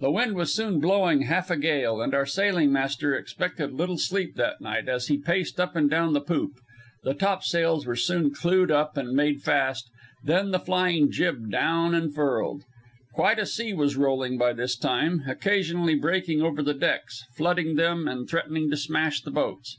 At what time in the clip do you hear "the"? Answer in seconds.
0.00-0.10, 6.14-6.22, 7.04-7.12, 10.50-10.58, 16.62-16.72, 19.20-19.30